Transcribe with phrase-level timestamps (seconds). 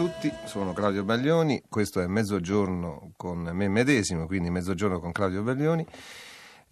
[0.00, 5.86] tutti, sono Claudio Baglioni, questo è Mezzogiorno con me medesimo, quindi Mezzogiorno con Claudio Baglioni.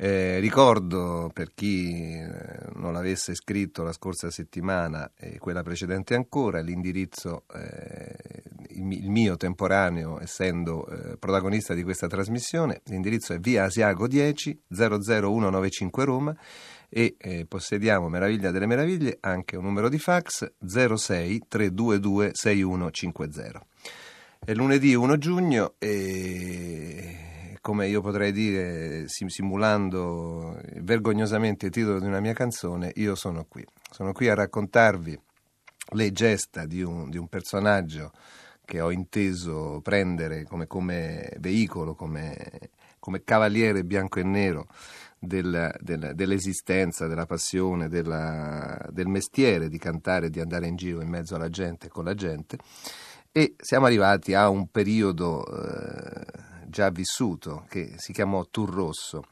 [0.01, 2.31] Eh, ricordo per chi eh,
[2.77, 8.15] non l'avesse scritto la scorsa settimana e quella precedente ancora, l'indirizzo, eh,
[8.69, 14.07] il, mi- il mio temporaneo, essendo eh, protagonista di questa trasmissione, l'indirizzo è via Asiago
[14.07, 16.37] 10 00195 Roma
[16.89, 23.67] e eh, possediamo, meraviglia delle meraviglie, anche un numero di fax 06 322 6150.
[24.45, 27.28] È lunedì 1 giugno e
[27.61, 33.45] come io potrei dire, sim- simulando vergognosamente il titolo di una mia canzone, io sono
[33.49, 33.65] qui.
[33.91, 35.19] Sono qui a raccontarvi
[35.93, 38.13] le gesta di un, di un personaggio
[38.65, 42.37] che ho inteso prendere come, come veicolo, come,
[42.99, 44.67] come cavaliere bianco e nero
[45.19, 51.09] del- del- dell'esistenza, della passione, della- del mestiere di cantare, di andare in giro in
[51.09, 52.59] mezzo alla gente, con la gente.
[53.33, 56.27] E siamo arrivati a un periodo eh,
[56.69, 59.25] già vissuto che si chiamò Tour Rosso.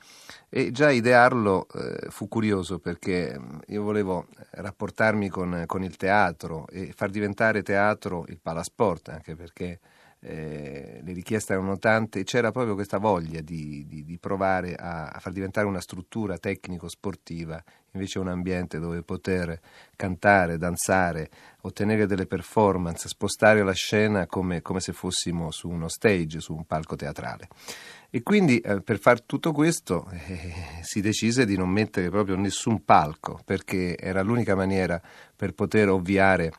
[0.48, 6.66] E già idearlo eh, fu curioso perché mh, io volevo rapportarmi con, con il teatro
[6.68, 9.80] e far diventare teatro il palasport anche perché
[10.20, 15.08] eh, le richieste erano tante e c'era proprio questa voglia di, di- di provare a,
[15.08, 17.62] a far diventare una struttura tecnico-sportiva
[17.96, 19.58] invece un ambiente dove poter
[19.96, 21.30] cantare, danzare,
[21.62, 26.64] ottenere delle performance, spostare la scena come, come se fossimo su uno stage, su un
[26.64, 27.48] palco teatrale.
[28.10, 32.84] E quindi eh, per fare tutto questo eh, si decise di non mettere proprio nessun
[32.84, 35.00] palco perché era l'unica maniera
[35.34, 36.52] per poter ovviare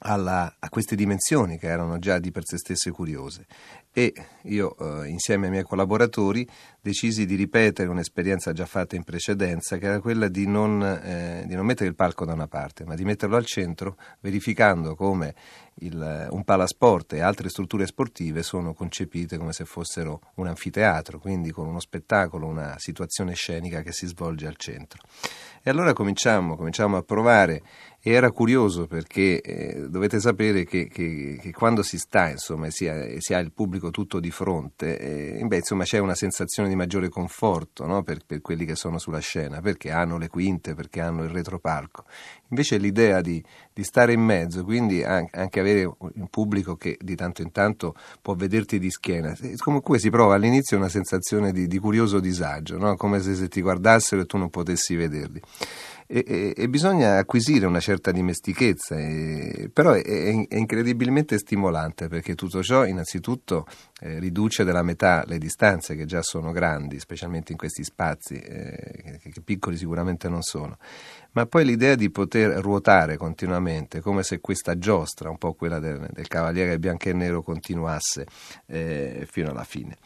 [0.00, 3.46] alla- a queste dimensioni che erano già di per sé stesse curiose.
[3.92, 4.12] E
[4.42, 6.46] io, eh, insieme ai miei collaboratori,
[6.86, 11.56] decisi di ripetere un'esperienza già fatta in precedenza, che era quella di non, eh, di
[11.56, 15.34] non mettere il palco da una parte, ma di metterlo al centro, verificando come
[15.80, 21.50] il- un palasport e altre strutture sportive sono concepite come se fossero un anfiteatro, quindi
[21.50, 25.02] con uno spettacolo, una situazione scenica che si svolge al centro.
[25.62, 27.60] E allora cominciamo, cominciamo a provare
[28.00, 32.70] e era curioso perché eh, dovete sapere che, che- che quando si sta, insomma, e
[32.70, 36.68] si ha, si ha il pubblico tutto di fronte, eh, beh, insomma, c'è una sensazione
[36.68, 38.02] di maggiore conforto no?
[38.02, 42.04] per, per quelli che sono sulla scena, perché hanno le quinte, perché hanno il retropalco.
[42.48, 43.42] Invece l'idea di,
[43.72, 47.94] di stare in mezzo, quindi an- anche avere un pubblico che di tanto in tanto
[48.22, 52.94] può vederti di schiena, comunque si prova all'inizio una sensazione di, di curioso disagio, no?
[52.96, 55.40] come se, se ti guardassero e tu non potessi vederli.
[56.08, 62.06] E, e- e bisogna acquisire una certa dimestichezza, e- però è, è- è incredibilmente stimolante
[62.06, 63.66] perché tutto ciò innanzitutto
[64.00, 69.18] eh, riduce della metà le distanze che già sono grandi, specialmente in questi spazi, eh,
[69.20, 70.76] che, che piccoli sicuramente non sono,
[71.32, 76.08] ma poi l'idea di poter ruotare continuamente, come se questa giostra, un po' quella del,
[76.12, 78.26] del cavaliere bianco e nero, continuasse
[78.66, 79.96] eh, fino alla fine.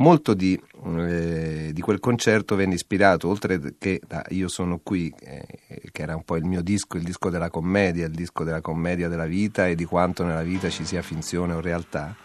[0.00, 0.58] Molto di,
[0.96, 5.44] eh, di quel concerto venne ispirato, oltre che da Io sono qui, eh,
[5.92, 9.08] che era un po' il mio disco, il disco della commedia, il disco della commedia
[9.08, 12.16] della vita e di quanto nella vita ci sia finzione o realtà,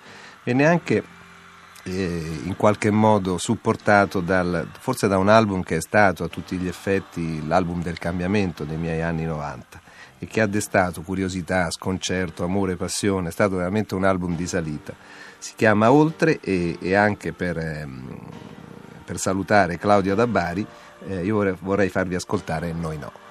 [0.46, 1.04] venne anche
[1.84, 6.56] eh, in qualche modo supportato dal, forse da un album che è stato a tutti
[6.56, 9.85] gli effetti l'album del cambiamento dei miei anni 90
[10.20, 14.94] e che ha destato curiosità, sconcerto, amore, passione, è stato veramente un album di salita.
[15.38, 18.20] Si chiama Oltre e, e anche per, ehm,
[19.04, 20.66] per salutare Claudia da Bari
[21.08, 23.25] eh, io vorrei, vorrei farvi ascoltare Noi no.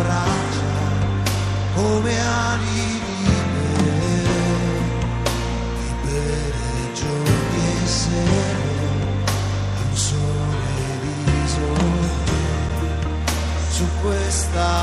[0.00, 0.78] abbraccia
[1.74, 4.22] come ali libere,
[5.78, 8.88] libere giorni e sere,
[9.90, 11.14] un sole di
[13.70, 14.79] su questa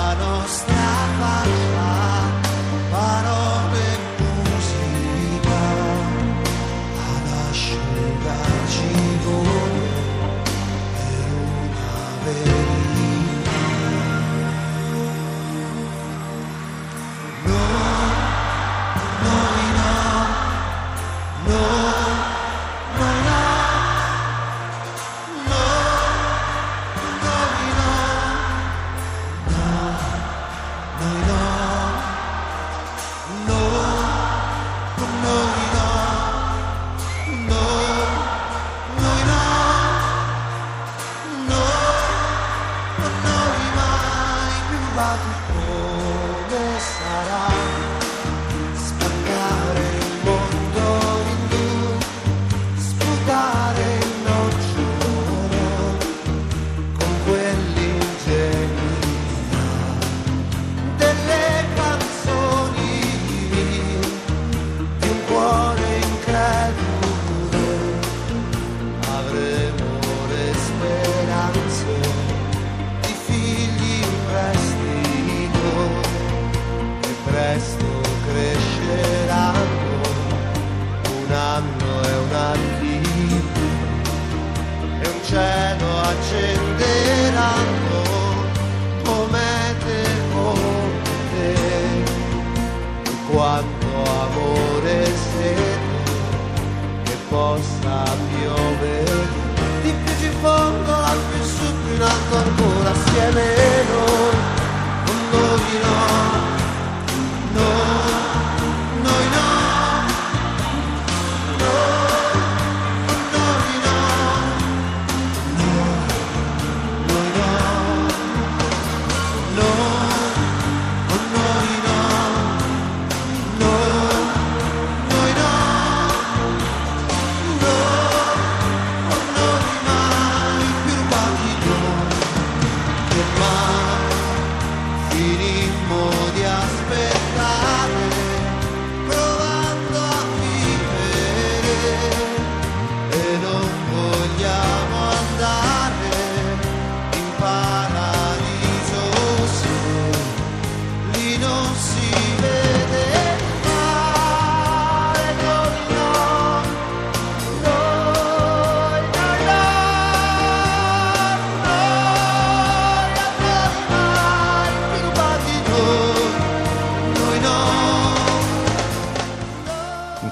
[103.18, 103.56] Jimmy.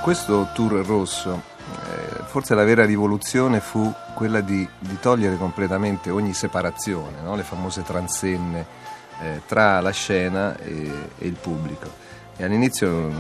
[0.06, 6.36] Questo tour rosso, eh, forse la vera rivoluzione fu quella di, di togliere completamente ogni
[6.36, 7.36] separazione, no?
[7.36, 8.66] le famose transenne
[9.22, 11.92] eh, tra la scena e, e, il pubblico.
[12.38, 13.14] E all'inizio mm,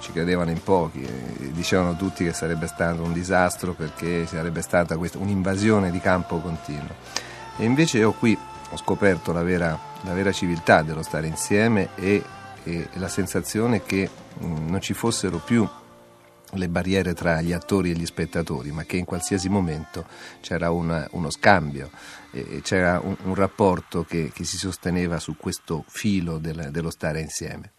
[0.00, 4.96] ci credevano in pochi, eh, dicevano tutti che sarebbe stato un disastro perché sarebbe stata
[4.96, 6.94] questa, un'invasione di campo continua.
[7.58, 8.34] E invece io qui
[8.70, 12.24] ho scoperto la vera, la vera civiltà dello stare insieme e,
[12.62, 15.68] e la sensazione che mh, mm, non ci fossero più
[16.52, 20.06] le barriere tra gli attori e gli spettatori, ma che in qualsiasi momento
[20.40, 21.90] c'era una, uno scambio,
[22.30, 27.20] eh, c'era un, un rapporto che, che, si sosteneva su questo filo del, dello stare
[27.20, 27.72] insieme.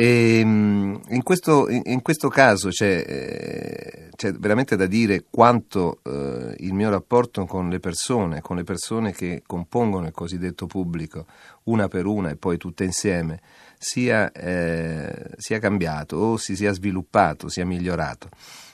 [0.00, 6.54] E, ehm, in, questo, in, questo, caso c'è, eh, c'è, veramente da dire quanto eh,
[6.60, 11.26] il mio rapporto con le persone, con le persone che compongono il cosiddetto pubblico,
[11.64, 13.42] una per una e poi tutte insieme,
[13.82, 18.28] sia, eh, sia cambiato o si sia sviluppato, sia migliorato.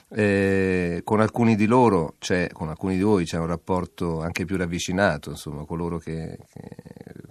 [0.09, 2.15] Eh, con alcuni di loro,
[2.51, 6.69] con alcuni di voi c'è un rapporto anche più ravvicinato, insomma, coloro che, che,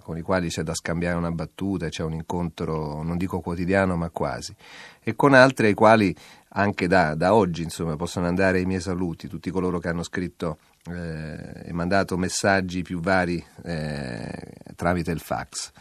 [0.01, 4.09] con i quali c'è da scambiare una battuta, c'è un incontro, non dico quotidiano, ma
[4.09, 4.55] quasi.
[5.03, 6.15] E con altri ai quali
[6.49, 10.57] anche da, da oggi insomma, possono andare i miei saluti, tutti coloro che hanno scritto
[10.89, 15.71] eh, e mandato messaggi più vari eh, tramite il fax.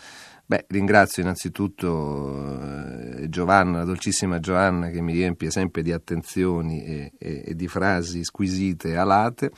[0.49, 7.13] Beh, ringrazio innanzitutto eh, Giovanna, la dolcissima Giovanna che mi riempie sempre di attenzioni e,
[7.19, 9.51] e, e di frasi squisite e alate,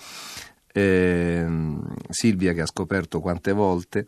[0.73, 1.47] eh,
[2.09, 4.07] Silvia che ha scoperto quante volte,